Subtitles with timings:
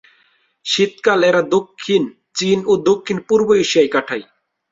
[0.65, 2.01] শীতকাল এরা দক্ষিণ
[2.35, 4.25] চীন ও দক্ষিণ-পূর্ব এশিয়ায় কাটায়।